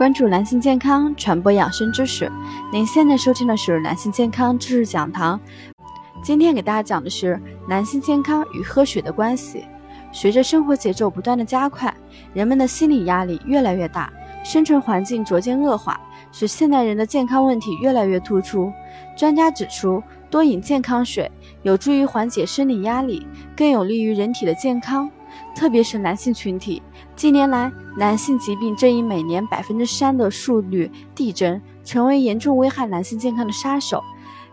[0.00, 2.32] 关注男性健康，传播养生知识。
[2.72, 5.38] 您现在收听的是男性健康知识讲堂。
[6.22, 9.66] 今天给大家讲的是男性健康与喝水的关系。
[10.10, 11.94] 随着生活节奏不断的加快，
[12.32, 14.10] 人们的心理压力越来越大，
[14.42, 16.00] 生存环境逐渐恶化，
[16.32, 18.72] 使现代人的健康问题越来越突出。
[19.14, 21.30] 专家指出，多饮健康水
[21.62, 25.10] 有助于缓解生理压力，更有利于人体的健康。
[25.54, 26.82] 特别是男性群体，
[27.20, 34.02] 近年来男性疾病正以每年百分之三的速率递增，成为严重危害男性健康的杀手。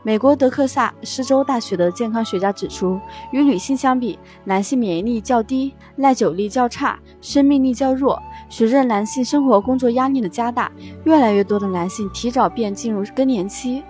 [0.04, 3.00] 美国德克萨斯州大学的健康学家指出，
[3.32, 8.22] 与女性相比，男性免疫力较低，耐久力较差，生命力较弱。
[8.50, 10.70] 随着男性生活工作压力的加大，
[11.06, 13.82] 越来越多的男性提早便进入更年期。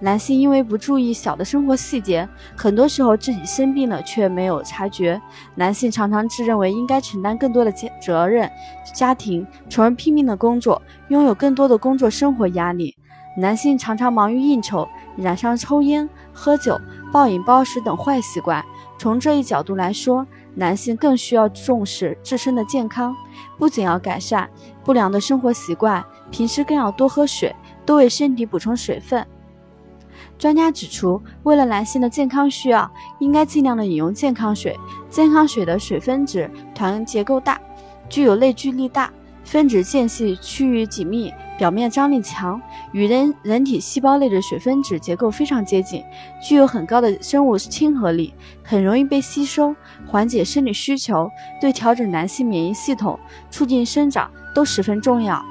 [0.00, 5.20] 男性因为不注意小的生活细节，很多时候自己生病了却没有察觉。
[5.54, 8.50] 男性常常自认为应该承担更多的责责任、
[8.94, 12.96] 家庭，从而拼命的工作，拥有更多的工作生活压力。
[13.38, 16.78] 男性常常忙于应酬，染上抽烟、喝酒、
[17.10, 18.62] 暴饮暴食等坏习惯。
[18.98, 23.16] 从这一角度来说，男性更需要重视自身的健康，
[23.58, 24.48] 不仅要改善
[24.84, 27.56] 不良的生活习惯，平时更要多喝水，
[27.86, 29.26] 多为身体补充水分。
[30.38, 34.78] 专家指出，为了男性的健康需要，应该尽量的饮用健康水。
[35.08, 37.60] 健康水的水分子团结构大，
[38.08, 39.12] 具有内聚力大，
[39.44, 42.60] 分子间隙趋于紧密，表面张力强，
[42.92, 46.02] 与人人体细胞内的水分子结构非常接近，
[46.42, 48.32] 具有很高的生物亲和力，
[48.62, 49.74] 很容易被吸收，
[50.06, 51.30] 缓解生理需求，
[51.60, 53.18] 对调整男性免疫系统、
[53.50, 55.44] 促进生长都十分重要。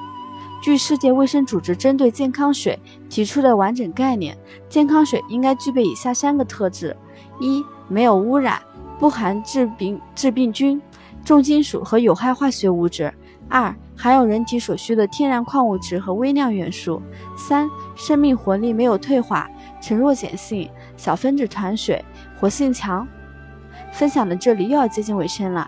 [0.61, 2.77] 据世界卫生组织针对健康水
[3.09, 4.37] 提出的完整概念，
[4.69, 6.95] 健康水应该具备以下三个特质：
[7.39, 8.61] 一、没有污染，
[8.99, 10.79] 不含致病致病菌、
[11.25, 13.11] 重金属和有害化学物质；
[13.49, 17.01] 二、含有人体所需的天然矿物质和微量元素；
[17.35, 19.49] 三、生命活力没有退化，
[19.81, 22.05] 呈弱碱性，小分子团水，
[22.39, 23.07] 活性强。
[23.91, 25.67] 分享的这里又要接近尾声了。